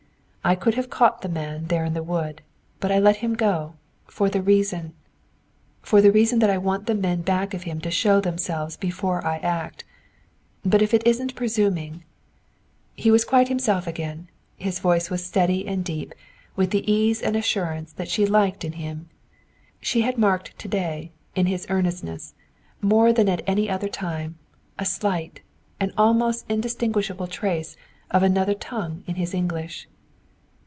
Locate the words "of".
7.53-7.61, 28.09-28.23